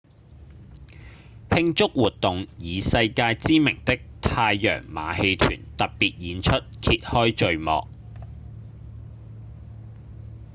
[1.51, 7.87] 慶祝活動以世界知名的太陽馬戲團特別演出揭開序幕